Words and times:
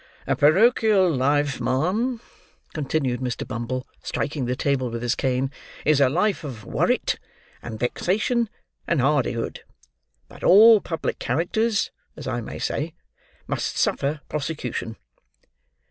"A 0.25 0.35
porochial 0.35 1.11
life, 1.15 1.61
ma'am," 1.61 2.21
continued 2.73 3.19
Mr. 3.19 3.47
Bumble, 3.47 3.85
striking 4.01 4.45
the 4.45 4.55
table 4.55 4.89
with 4.89 5.03
his 5.03 5.13
cane, 5.13 5.51
"is 5.85 6.01
a 6.01 6.09
life 6.09 6.43
of 6.43 6.65
worrit, 6.65 7.19
and 7.61 7.79
vexation, 7.79 8.49
and 8.87 8.99
hardihood; 8.99 9.61
but 10.27 10.43
all 10.43 10.81
public 10.81 11.19
characters, 11.19 11.91
as 12.17 12.27
I 12.27 12.41
may 12.41 12.57
say, 12.57 12.95
must 13.45 13.77
suffer 13.77 14.21
prosecution." 14.27 14.95